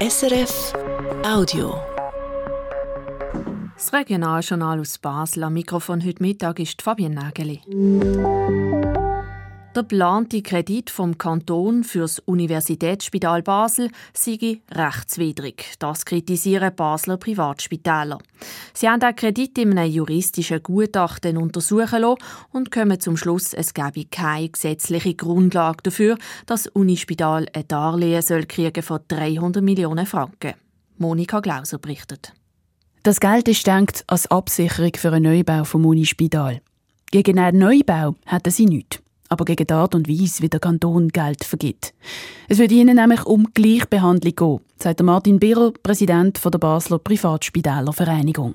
SRF 0.00 0.74
Audio. 1.24 1.74
Das 3.74 3.92
Regionaljournal 3.92 4.78
aus 4.78 4.96
Basel. 4.98 5.42
Am 5.42 5.54
Mikrofon 5.54 6.04
heute 6.06 6.22
Mittag 6.22 6.60
ist 6.60 6.82
Fabienne 6.82 7.16
Nageli. 7.16 7.62
Der 9.78 9.84
geplante 9.84 10.42
Kredit 10.42 10.90
vom 10.90 11.18
Kanton 11.18 11.84
für 11.84 12.00
das 12.00 12.18
Universitätsspital 12.18 13.44
Basel 13.44 13.92
sei 14.12 14.60
rechtswidrig. 14.72 15.76
Das 15.78 16.04
kritisieren 16.04 16.74
Basler 16.74 17.16
Privatspitäler. 17.16 18.18
Sie 18.74 18.88
haben 18.88 18.98
den 18.98 19.14
Kredit 19.14 19.56
in 19.56 19.78
einem 19.78 19.92
juristischen 19.92 20.64
Gutachten 20.64 21.36
untersuchen 21.36 22.00
lassen 22.00 22.18
und 22.50 22.72
kommen 22.72 22.98
zum 22.98 23.16
Schluss, 23.16 23.54
es 23.54 23.72
gebe 23.72 24.06
keine 24.06 24.48
gesetzliche 24.48 25.14
Grundlage 25.14 25.84
dafür, 25.84 26.18
dass 26.46 26.64
das 26.64 26.72
Unispital 26.72 27.46
ein 27.52 27.68
Darlehen 27.68 28.22
soll 28.22 28.46
kriegen 28.46 28.82
von 28.82 28.98
300 29.06 29.62
Millionen 29.62 30.06
Franken. 30.06 30.54
Monika 30.96 31.38
Glauser 31.38 31.78
berichtet. 31.78 32.32
Das 33.04 33.20
Geld 33.20 33.46
ist 33.46 33.64
denkt 33.64 34.02
als 34.08 34.28
Absicherung 34.28 34.94
für 34.96 35.12
einen 35.12 35.32
Neubau 35.32 35.62
vom 35.62 35.86
Unispital. 35.86 36.62
Gegen 37.12 37.38
einen 37.38 37.60
Neubau 37.60 38.16
hätten 38.26 38.50
sie 38.50 38.66
nichts 38.66 38.98
aber 39.28 39.44
gegen 39.44 39.66
die 39.66 39.72
Art 39.72 39.94
und 39.94 40.08
Weise, 40.08 40.42
wie 40.42 40.48
der 40.48 40.60
Kanton 40.60 41.08
Geld 41.08 41.44
vergibt. 41.44 41.94
Es 42.48 42.58
wird 42.58 42.72
ihnen 42.72 42.96
nämlich 42.96 43.24
um 43.26 43.48
Gleichbehandlung 43.54 44.34
gehen, 44.34 44.60
sagt 44.78 45.02
Martin 45.02 45.38
Birrer, 45.38 45.72
Präsident 45.82 46.42
der 46.44 46.58
Basler 46.58 46.98
Privatspitälervereinigung. 46.98 48.54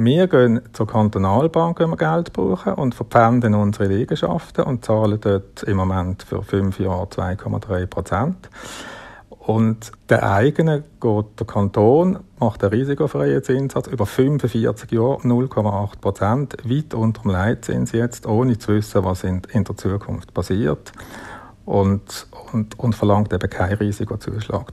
Wir 0.00 0.28
gehen 0.28 0.60
zur 0.72 0.86
Kantonalbank, 0.86 1.80
wenn 1.80 1.90
wir 1.90 1.96
Geld 1.96 2.32
brauchen, 2.32 2.74
und 2.74 2.94
verpfänden 2.94 3.54
unsere 3.54 3.88
Liegenschaften 3.88 4.64
und 4.64 4.84
zahlen 4.84 5.18
dort 5.20 5.64
im 5.64 5.76
Moment 5.76 6.22
für 6.22 6.42
fünf 6.44 6.78
Jahre 6.78 7.06
2,3 7.06 7.86
Prozent. 7.86 8.48
Und 9.48 9.92
der 10.10 10.30
eigene 10.30 10.84
geht 11.00 11.26
der 11.38 11.46
Kanton, 11.46 12.18
macht 12.38 12.62
einen 12.62 12.70
risikofreien 12.70 13.42
Zinssatz 13.42 13.86
über 13.86 14.04
45 14.04 14.90
Jahre 14.92 15.22
0,8 15.22 16.00
Prozent, 16.02 16.56
weit 16.64 16.92
unter 16.92 17.22
dem 17.22 17.30
Leitzins 17.30 17.92
jetzt, 17.92 18.26
ohne 18.26 18.58
zu 18.58 18.74
wissen, 18.74 19.04
was 19.04 19.24
in, 19.24 19.40
in 19.54 19.64
der 19.64 19.74
Zukunft 19.74 20.34
passiert. 20.34 20.92
Und, 21.64 22.26
und, 22.52 22.78
und 22.78 22.94
verlangt 22.94 23.32
eben 23.32 23.48
keinen 23.48 23.78
Risikozuschlag. 23.78 24.70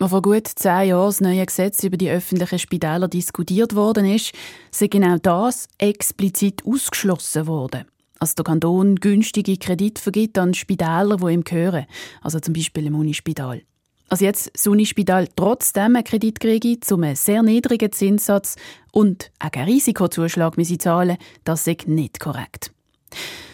Als 0.00 0.10
vor 0.10 0.22
gut 0.22 0.48
zehn 0.48 0.88
Jahren 0.88 1.08
das 1.08 1.20
neue 1.20 1.44
Gesetz 1.44 1.84
über 1.84 1.98
die 1.98 2.08
öffentlichen 2.08 2.58
Spitäler 2.58 3.08
diskutiert 3.08 3.74
worden 3.74 4.06
ist, 4.06 4.32
sei 4.70 4.86
genau 4.86 5.18
das 5.18 5.68
explizit 5.76 6.62
ausgeschlossen 6.64 7.46
worden. 7.46 7.84
Als 8.20 8.34
der 8.34 8.46
Kanton 8.46 8.96
günstige 8.96 9.58
Kredite 9.58 10.00
vergibt 10.00 10.38
an 10.38 10.54
Spitäler, 10.54 11.18
die 11.18 11.30
ihm 11.34 11.44
gehören, 11.44 11.84
also 12.22 12.40
zum 12.40 12.54
Beispiel 12.54 12.86
im 12.86 12.94
Unispital. 12.94 13.60
Also 14.08 14.24
jetzt 14.24 14.50
das 14.54 14.66
Unispital 14.66 15.28
trotzdem 15.34 15.96
einen 15.96 16.04
Kredit 16.04 16.38
kriege, 16.38 16.78
zu 16.80 16.96
einem 16.96 17.16
sehr 17.16 17.42
niedrigen 17.42 17.90
Zinssatz 17.90 18.56
und 18.92 19.30
auch 19.38 19.50
keinen 19.50 19.68
Risikozuschlag 19.68 20.56
müssen 20.56 20.78
zahlen, 20.78 21.16
das 21.44 21.66
ist 21.66 21.88
nicht 21.88 22.20
korrekt. 22.20 22.70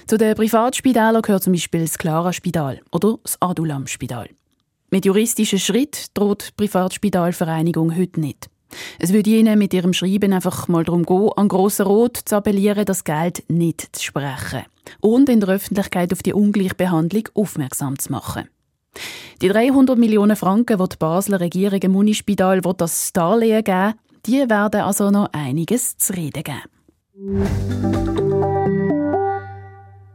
Zu 0.07 0.19
den 0.19 0.35
Privatspitälern 0.35 1.23
gehört 1.23 1.45
zum 1.45 1.53
Beispiel 1.53 1.83
das 1.83 1.97
Clara-Spital 1.97 2.81
oder 2.91 3.19
das 3.23 3.41
Adulam-Spital. 3.41 4.29
Mit 4.91 5.05
juristischen 5.05 5.61
Schritt 5.61 6.07
droht 6.15 6.49
die 6.49 6.53
Privatspitalvereinigung 6.57 7.97
heute 7.97 8.21
nicht. 8.21 8.51
Es 8.99 9.13
würde 9.13 9.31
ihnen 9.31 9.59
mit 9.59 9.73
ihrem 9.73 9.93
Schreiben 9.93 10.33
einfach 10.33 10.69
mal 10.69 10.85
darum 10.85 11.05
gehen, 11.05 11.31
an 11.37 11.49
Grosser 11.49 11.85
Rot 11.85 12.17
zu 12.17 12.37
appellieren, 12.37 12.85
das 12.85 13.05
Geld 13.05 13.45
nicht 13.49 13.95
zu 13.95 14.03
sprechen 14.03 14.65
und 15.01 15.29
in 15.29 15.41
der 15.41 15.51
Öffentlichkeit 15.51 16.13
auf 16.13 16.23
die 16.23 16.35
Ungleichbehandlung 16.35 17.29
aufmerksam 17.35 17.99
zu 17.99 18.11
machen. 18.13 18.49
Die 19.41 19.49
300 19.49 19.99
Millionen 19.99 20.37
Franken, 20.37 20.79
die 20.79 20.89
die 20.89 20.97
Basler 20.99 21.41
Regierung 21.41 21.81
im 21.81 21.97
Unispital 21.97 22.61
das 22.61 23.13
Darlehen 23.13 23.65
geben 23.65 23.95
die 24.27 24.49
werden 24.51 24.83
also 24.83 25.11
noch 25.11 25.31
einiges 25.33 25.97
zu 25.97 26.13
reden 26.15 26.43
geben. 26.43 26.63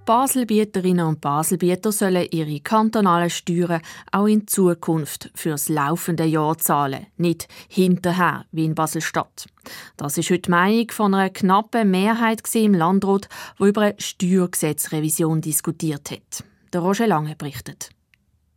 Baselbieterinnen 0.06 1.08
und 1.08 1.20
Baselbieter 1.20 1.92
sollen 1.92 2.28
ihre 2.30 2.60
kantonalen 2.60 3.32
Steuern 3.32 3.82
auch 4.12 4.28
in 4.28 4.46
Zukunft 4.46 5.32
fürs 5.34 5.68
laufende 5.68 6.26
Jahr 6.26 6.60
zahlen, 6.60 7.08
nicht 7.18 7.48
hinterher 7.68 8.46
wie 8.52 8.66
in 8.66 8.76
Basel-Stadt. 8.76 9.48
Das 9.98 10.20
ist 10.20 10.30
heute 10.30 10.42
die 10.44 10.52
Meinung 10.52 10.92
von 10.92 11.16
einer 11.16 11.32
knappen 11.32 11.90
Mehrheit 11.90 12.44
im 12.54 12.76
Landrat, 12.76 13.28
wo 13.58 13.66
über 13.66 13.82
eine 13.82 13.96
Steuergesetzrevision 13.98 15.42
diskutiert 15.42 16.12
hat. 16.12 16.44
Der 16.72 16.82
Roger 16.82 17.08
Lange 17.08 17.36
berichtet. 17.36 17.95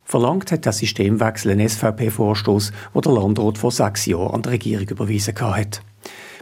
Verlangt 0.09 0.51
hat 0.51 0.65
der 0.65 0.73
Systemwechsel 0.73 1.51
ein 1.51 1.69
SVP-Vorstoß, 1.69 2.71
wo 2.93 3.01
der 3.01 3.11
Landrat 3.11 3.59
vor 3.59 3.71
sechs 3.71 4.07
Jahren 4.07 4.33
an 4.33 4.41
die 4.41 4.49
Regierung 4.49 4.89
überwiesen 4.89 5.39
hat. 5.39 5.83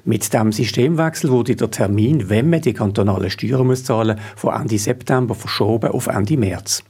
Mit 0.05 0.33
dem 0.33 0.53
Systemwechsel 0.53 1.29
wurde 1.29 1.57
der 1.57 1.69
Termin, 1.69 2.29
wenn 2.29 2.49
man 2.49 2.61
die 2.61 2.71
kantonalen 2.71 3.29
Steuern 3.29 3.67
muss 3.67 3.83
zahlen 3.83 4.21
von 4.37 4.53
Ende 4.53 4.77
September 4.77 5.35
verschoben 5.35 5.91
auf 5.91 6.07
Ende 6.07 6.37
März. 6.37 6.81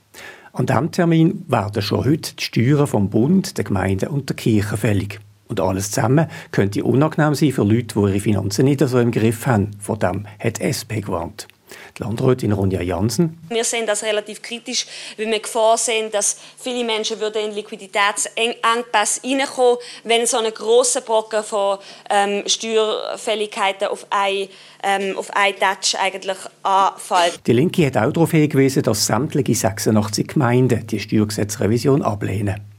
An 0.54 0.68
diesem 0.68 0.92
Termin 0.92 1.46
werden 1.48 1.82
schon 1.82 2.06
heute 2.06 2.36
die 2.36 2.44
Steuern 2.44 2.86
vom 2.86 3.09
Bund, 3.09 3.58
der 3.58 3.64
Gemeinde 3.64 4.09
und 4.09 4.30
der 4.30 4.36
Kirche 4.36 4.78
fällig. 4.78 5.20
Und 5.48 5.59
alles 5.59 5.90
zusammen 5.90 6.28
könnte 6.52 6.84
unangenehm 6.84 7.34
sein 7.34 7.54
für 7.54 7.64
Leute, 7.64 8.00
die 8.00 8.08
ihre 8.08 8.20
Finanzen 8.20 8.66
nicht 8.66 8.82
so 8.82 9.00
im 9.00 9.09
Griff 9.09 9.48
haben. 9.48 9.72
Vor 9.80 9.98
dem 9.98 10.28
hat 10.38 10.59
SP 10.62 11.02
gewarnt. 11.02 11.48
Die 11.97 12.03
Landrätin 12.03 12.51
Ronja 12.51 12.81
Jansen. 12.81 13.38
Wir 13.50 13.63
sehen 13.63 13.85
das 13.85 14.03
relativ 14.03 14.41
kritisch, 14.41 14.85
weil 15.17 15.28
wir 15.28 15.39
Gefahr 15.39 15.78
sehen, 15.78 16.11
dass 16.11 16.38
viele 16.57 16.83
Menschen 16.83 17.19
würden 17.19 17.50
in 17.50 17.55
Liquiditätsengpass 17.55 19.22
reinkommen, 19.23 19.78
wenn 20.03 20.25
so 20.25 20.38
ein 20.38 20.53
grosser 20.53 21.01
Brocken 21.01 21.44
von 21.44 21.79
ähm, 22.09 22.44
Steuerfälligkeiten 22.45 23.88
auf 23.88 24.05
ein 24.09 24.50
ähm, 24.83 25.17
auf 25.17 25.35
einen 25.35 25.57
Touch 25.57 26.00
eigentlich 26.00 26.38
anfällt. 26.63 27.39
Die 27.47 27.53
Linke 27.53 27.85
hat 27.88 27.97
auch 27.97 28.11
darauf 28.11 28.31
hingewiesen, 28.31 28.84
dass 28.84 29.05
sämtliche 29.05 29.55
86 29.55 30.28
Gemeinden 30.28 30.85
die 30.88 30.99
Steuergesetzrevision 30.99 32.01
ablehnen. 32.01 32.77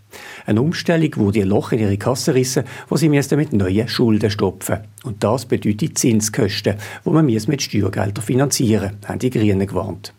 Eine 0.49 0.63
Umstellung, 0.63 1.11
wo 1.17 1.31
die 1.31 1.43
Loch 1.43 1.73
in 1.73 1.81
ihre 1.81 1.99
Kasse 1.99 2.33
rissen, 2.33 2.65
wo 2.89 2.97
sie 2.97 3.11
mit 3.11 3.53
neuen 3.53 3.87
Schulden 3.87 4.31
stopfen. 4.31 4.79
Und 5.05 5.23
das 5.23 5.45
bedeutet 5.45 5.99
Zinskosten, 5.99 6.77
wo 7.05 7.11
man 7.11 7.27
mit 7.27 7.61
Steuergeldern 7.61 8.25
finanzieren, 8.25 8.97
haben 9.07 9.19
die 9.19 9.29
Grünen 9.29 9.67
gewarnt. 9.67 10.15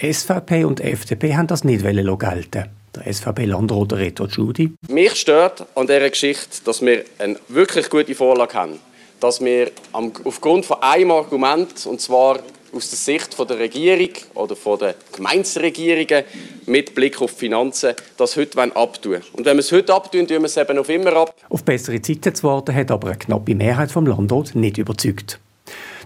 Die 0.00 0.10
SVP 0.10 0.64
und 0.64 0.78
die 0.78 0.84
FDP 0.84 1.36
haben 1.36 1.46
das 1.46 1.62
nicht 1.62 1.82
gelten. 1.82 2.70
Der 2.96 3.12
SVP-Landrat 3.12 3.92
Reto 3.92 4.26
Giudi. 4.28 4.72
Mich 4.88 5.14
stört 5.16 5.66
an 5.74 5.88
dieser 5.88 6.08
Geschichte, 6.08 6.64
dass 6.64 6.80
wir 6.80 7.04
eine 7.18 7.36
wirklich 7.48 7.90
gute 7.90 8.14
Vorlage 8.14 8.54
haben. 8.54 8.78
Dass 9.20 9.44
wir 9.44 9.70
aufgrund 9.92 10.64
von 10.64 10.80
einem 10.80 11.10
Argument, 11.10 11.84
und 11.84 12.00
zwar 12.00 12.38
aus 12.74 12.88
der 12.88 12.98
Sicht 12.98 13.38
der 13.38 13.58
Regierung 13.58 14.10
oder 14.34 14.56
der 14.78 14.94
Gemeinderegierungen 15.12 16.24
mit 16.66 16.94
Blick 16.94 17.20
auf 17.20 17.30
Finanzen 17.30 17.94
das 18.16 18.36
heute 18.36 18.76
abtun 18.76 19.20
Und 19.32 19.46
wenn 19.46 19.56
wir 19.56 19.60
es 19.60 19.72
heute 19.72 19.94
abtun, 19.94 20.26
tun 20.26 20.38
wir 20.38 20.44
es 20.44 20.56
eben 20.56 20.78
auf 20.78 20.88
immer 20.88 21.14
ab. 21.14 21.34
Auf 21.48 21.64
bessere 21.64 22.00
Zeiten 22.00 22.34
zu 22.34 22.44
warten, 22.44 22.74
hat 22.74 22.90
aber 22.90 23.08
eine 23.08 23.18
knappe 23.18 23.54
Mehrheit 23.54 23.90
vom 23.90 24.06
Landrat 24.06 24.54
nicht 24.54 24.78
überzeugt. 24.78 25.38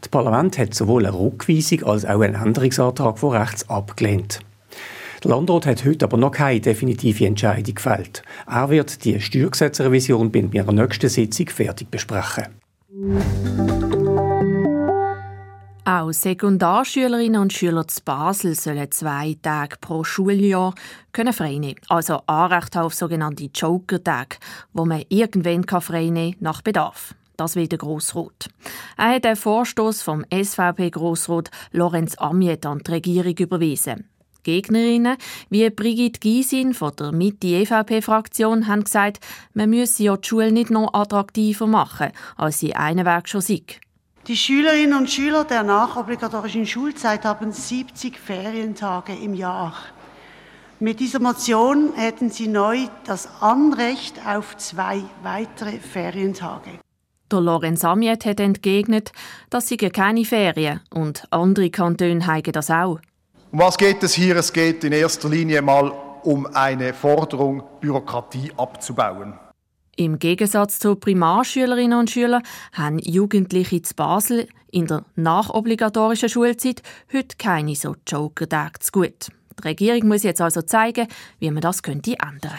Das 0.00 0.08
Parlament 0.08 0.58
hat 0.58 0.74
sowohl 0.74 1.06
eine 1.06 1.18
Rückweisung 1.18 1.84
als 1.84 2.04
auch 2.04 2.20
einen 2.20 2.34
Änderungsantrag 2.34 3.18
von 3.18 3.36
rechts 3.36 3.68
abgelehnt. 3.68 4.40
Der 5.24 5.32
Landrat 5.32 5.66
hat 5.66 5.84
heute 5.84 6.04
aber 6.04 6.16
noch 6.16 6.30
keine 6.30 6.60
definitive 6.60 7.26
Entscheidung 7.26 7.74
gefällt. 7.74 8.22
Er 8.46 8.70
wird 8.70 9.04
die 9.04 9.20
Steuergesetzrevision 9.20 10.30
bei 10.30 10.44
ihrer 10.52 10.72
nächsten 10.72 11.08
Sitzung 11.08 11.48
fertig 11.48 11.90
besprechen. 11.90 12.46
Auch 15.88 16.12
Sekundarschülerinnen 16.12 17.40
und 17.40 17.54
Schüler 17.54 17.88
zu 17.88 18.02
Basel 18.04 18.54
sollen 18.54 18.90
zwei 18.90 19.38
Tage 19.40 19.76
pro 19.80 20.04
Schuljahr 20.04 20.74
können 21.12 21.32
frei 21.32 21.56
nehmen 21.56 21.80
Also 21.88 22.20
Anrecht 22.26 22.76
auf 22.76 22.92
sogenannte 22.92 23.48
Joker-Tage, 23.54 24.36
wo 24.74 24.84
man 24.84 25.04
irgendwann 25.08 25.64
frei 25.80 26.10
nehmen 26.10 26.32
kann, 26.32 26.42
nach 26.42 26.60
Bedarf. 26.60 27.14
Das 27.38 27.56
will 27.56 27.68
der 27.68 27.78
Grossrot. 27.78 28.50
Er 28.98 29.14
hat 29.14 29.24
den 29.24 29.34
Vorstoß 29.34 30.02
vom 30.02 30.26
SVP-Grossrot 30.30 31.48
Lorenz 31.72 32.16
Amiet 32.18 32.66
an 32.66 32.82
die 32.86 32.90
Regierung 32.90 33.38
überwiesen. 33.38 34.10
Gegnerinnen 34.42 35.16
wie 35.48 35.70
Brigitte 35.70 36.20
Gysin 36.20 36.74
von 36.74 36.92
der 36.96 37.12
Mitte-EVP-Fraktion 37.12 38.66
haben 38.66 38.84
gesagt, 38.84 39.20
man 39.54 39.70
müsse 39.70 40.02
ja 40.02 40.18
die 40.18 40.28
Schule 40.28 40.52
nicht 40.52 40.68
noch 40.68 40.92
attraktiver 40.92 41.66
machen, 41.66 42.12
als 42.36 42.58
sie 42.58 42.74
einen 42.74 43.06
Weg 43.06 43.26
schon 43.26 43.40
sei. 43.40 43.62
Die 44.28 44.36
Schülerinnen 44.36 44.92
und 44.92 45.10
Schüler 45.10 45.44
der 45.44 45.62
nachobligatorischen 45.62 46.66
Schulzeit 46.66 47.24
haben 47.24 47.50
70 47.50 48.18
Ferientage 48.18 49.14
im 49.14 49.32
Jahr. 49.32 49.72
Mit 50.80 51.00
dieser 51.00 51.18
Motion 51.18 51.94
hätten 51.94 52.28
sie 52.28 52.46
neu 52.46 52.88
das 53.06 53.26
Anrecht 53.40 54.16
auf 54.26 54.54
zwei 54.58 55.00
weitere 55.22 55.78
Ferientage. 55.78 56.78
Der 57.32 57.40
Lorenz 57.40 57.82
Amiet 57.84 58.26
hat 58.26 58.38
entgegnet, 58.38 59.12
dass 59.48 59.68
sie 59.68 59.78
keine 59.78 60.26
Ferien 60.26 60.80
und 60.92 61.24
andere 61.30 61.70
Kantone 61.70 62.26
haben 62.26 62.52
das 62.52 62.70
auch. 62.70 62.98
Um 63.50 63.60
was 63.60 63.78
geht 63.78 64.02
es 64.02 64.12
hier? 64.12 64.36
Es 64.36 64.52
geht 64.52 64.84
in 64.84 64.92
erster 64.92 65.30
Linie 65.30 65.62
mal 65.62 65.90
um 66.22 66.44
eine 66.52 66.92
Forderung, 66.92 67.62
Bürokratie 67.80 68.52
abzubauen. 68.58 69.38
Im 69.98 70.20
Gegensatz 70.20 70.78
zu 70.78 70.94
Primarschülerinnen 70.94 71.98
und 71.98 72.08
Schülern 72.08 72.44
haben 72.72 73.00
Jugendliche 73.00 73.82
zu 73.82 73.96
Basel 73.96 74.46
in 74.70 74.86
der 74.86 75.04
nachobligatorischen 75.16 76.28
Schulzeit 76.28 76.82
heute 77.12 77.36
keine 77.36 77.74
so 77.74 77.96
Joker-Tage 78.06 78.78
zu 78.78 78.92
gut. 78.92 79.26
Die 79.58 79.66
Regierung 79.66 80.06
muss 80.06 80.22
jetzt 80.22 80.40
also 80.40 80.62
zeigen, 80.62 81.08
wie 81.40 81.50
man 81.50 81.62
das 81.62 81.82
könnte 81.82 82.12
ändern 82.12 82.52
könnte. 82.52 82.54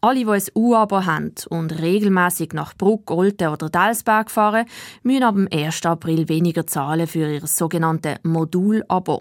Alle, 0.00 0.20
die 0.20 0.26
ein 0.26 0.42
U-Abo 0.54 1.04
haben 1.04 1.34
und 1.50 1.78
regelmäßig 1.78 2.54
nach 2.54 2.74
Bruck, 2.74 3.10
Olten 3.10 3.48
oder 3.48 3.68
Delsberg 3.68 4.30
fahren, 4.30 4.64
müssen 5.02 5.24
ab 5.24 5.34
dem 5.34 5.46
1. 5.52 5.84
April 5.84 6.26
weniger 6.30 6.66
zahlen 6.66 7.06
für 7.06 7.34
ihr 7.34 7.46
sogenanntes 7.46 8.16
Modul-Abo. 8.22 9.20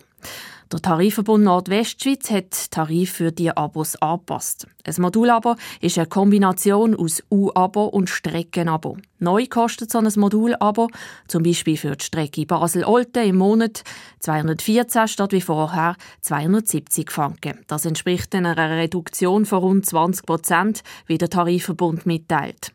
Der 0.71 0.81
Tarifverbund 0.81 1.43
Nordwestschweiz 1.43 2.31
hat 2.31 2.71
Tarif 2.71 3.11
für 3.11 3.33
die 3.33 3.51
Abos 3.51 3.97
angepasst. 3.97 4.67
Ein 4.87 4.95
Modulabo 4.99 5.55
ist 5.81 5.97
eine 5.97 6.07
Kombination 6.07 6.95
aus 6.95 7.21
U-Abo 7.29 7.87
und 7.87 8.09
Streckenabo. 8.09 8.95
Neu 9.19 9.47
kostet 9.47 9.91
so 9.91 9.97
ein 9.97 10.09
Modulabo, 10.15 10.87
zum 11.27 11.43
Beispiel 11.43 11.75
für 11.75 11.97
die 11.97 12.05
Strecke 12.05 12.45
Basel-Olten 12.45 13.27
im 13.27 13.35
Monat 13.35 13.83
214 14.19 15.09
statt 15.09 15.33
wie 15.33 15.41
vorher 15.41 15.97
270 16.21 17.11
Franken. 17.11 17.59
Das 17.67 17.85
entspricht 17.85 18.33
einer 18.33 18.55
Reduktion 18.55 19.45
von 19.45 19.59
rund 19.59 19.85
20 19.85 20.25
Prozent, 20.25 20.83
wie 21.05 21.17
der 21.17 21.29
Tarifverbund 21.29 22.05
mitteilt. 22.05 22.71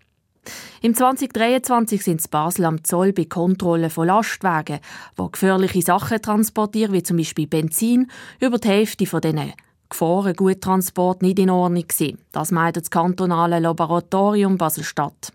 Im 0.83 0.95
2023 0.95 2.03
sind 2.03 2.25
in 2.25 2.31
Basel 2.31 2.65
am 2.65 2.85
Zoll 2.85 3.13
bei 3.13 3.25
Kontrollen 3.25 3.91
von 3.91 4.07
Lastwagen, 4.07 4.81
die 5.19 5.33
gefährliche 5.33 5.83
Sachen 5.83 6.23
transportieren, 6.23 6.93
wie 6.93 7.03
zum 7.03 7.17
Beispiel 7.17 7.47
Benzin, 7.47 8.11
über 8.41 8.59
die 8.59 8.69
Hälfte 8.69 9.07
von 9.07 9.21
diesen 9.21 9.53
Gefahrengüttransport 9.89 11.23
nicht 11.23 11.39
in 11.39 11.51
Ordnung 11.51 11.87
gewesen. 11.87 12.19
Das 12.33 12.51
meint 12.51 12.77
das 12.77 12.91
kantonale 12.91 13.61
Laboratorium 13.61 14.59
Basel-Stadt. 14.59 15.33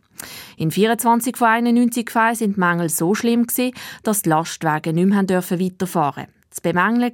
In 0.58 0.72
24 0.72 1.38
von 1.38 1.48
91 1.48 2.10
Fällen 2.10 2.36
sind 2.36 2.56
die 2.56 2.60
Mängel 2.60 2.90
so 2.90 3.16
schlimm 3.16 3.48
gewesen, 3.48 3.74
dass 4.04 4.22
die 4.22 4.30
Lastwagen 4.30 4.96
nicht 4.96 5.08
mehr 5.08 5.28
weiterfahren 5.28 6.26
durften. 6.26 6.42
Zu 6.52 6.62
bemängeln 6.62 7.14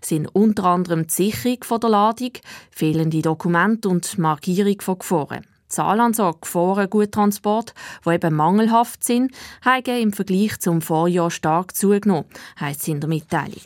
sind 0.00 0.28
unter 0.34 0.64
anderem 0.64 1.08
die 1.08 1.12
Sicherung 1.12 1.80
der 1.80 1.90
Ladung, 1.90 2.32
fehlende 2.70 3.22
Dokumente 3.22 3.88
und 3.88 4.16
die 4.16 4.20
Markierung 4.20 4.80
von 4.80 4.98
Gefahren. 5.00 5.44
Zahl 5.68 6.00
an 6.00 6.14
so 6.14 6.32
Gefahrengutransport, 6.40 7.74
die 8.04 8.10
eben 8.10 8.34
mangelhaft 8.34 9.04
sind, 9.04 9.32
haben 9.62 10.02
im 10.02 10.12
Vergleich 10.12 10.58
zum 10.60 10.80
Vorjahr 10.80 11.30
stark 11.30 11.76
zugenommen, 11.76 12.26
heisst 12.58 12.82
es 12.82 12.88
in 12.88 13.00
der 13.00 13.08
Mitteilung. 13.08 13.64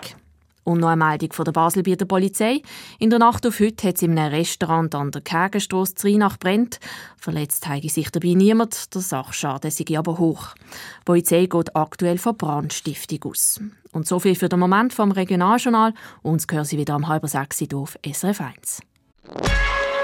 Und 0.65 0.79
noch 0.79 0.89
eine 0.89 1.05
Meldung 1.05 1.33
von 1.33 1.45
der 1.45 1.53
Baselbieter 1.53 2.05
Polizei. 2.05 2.63
In 3.01 3.11
der 3.11 3.19
Nacht 3.19 3.45
auf 3.47 3.59
heute 3.59 3.89
hat 3.89 3.97
es 3.97 4.03
in 4.03 4.17
einem 4.17 4.33
Restaurant 4.33 4.95
an 4.95 5.11
der 5.11 5.21
Kägenstrasse 5.21 5.95
Rheinach 6.05 6.39
brennt. 6.39 6.79
Verletzt 7.17 7.67
habe 7.67 7.89
sich 7.89 8.11
dabei 8.11 8.35
niemand, 8.35 8.95
der 8.95 9.01
Sachschaden 9.01 9.73
sei 9.73 9.99
aber 9.99 10.19
hoch. 10.19 10.55
Die 10.55 11.05
Polizei 11.05 11.47
geht 11.47 11.75
aktuell 11.75 12.19
von 12.19 12.37
Brandstiftung 12.37 13.33
aus. 13.33 13.61
Und 13.91 14.07
so 14.07 14.21
viel 14.21 14.37
für 14.37 14.49
den 14.49 14.61
Moment 14.61 14.93
vom 14.93 15.11
Regionaljournal. 15.11 15.95
Uns 16.23 16.47
hören 16.49 16.65
Sie 16.65 16.79
wieder 16.79 16.95
am 16.95 17.09
halben 17.09 17.27
sechs 17.27 17.61
auf 17.75 17.99
SRF 18.05 18.41
1. 18.41 18.83